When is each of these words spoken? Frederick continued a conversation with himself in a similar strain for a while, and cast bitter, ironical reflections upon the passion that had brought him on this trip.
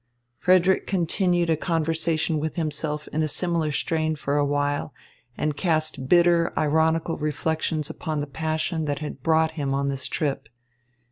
Frederick 0.39 0.87
continued 0.87 1.51
a 1.51 1.55
conversation 1.55 2.39
with 2.39 2.55
himself 2.55 3.07
in 3.09 3.21
a 3.21 3.27
similar 3.27 3.71
strain 3.71 4.15
for 4.15 4.35
a 4.35 4.43
while, 4.43 4.95
and 5.37 5.55
cast 5.55 6.09
bitter, 6.09 6.51
ironical 6.57 7.17
reflections 7.17 7.87
upon 7.87 8.19
the 8.19 8.25
passion 8.25 8.85
that 8.85 8.97
had 8.97 9.21
brought 9.21 9.51
him 9.51 9.75
on 9.75 9.89
this 9.89 10.07
trip. 10.07 10.49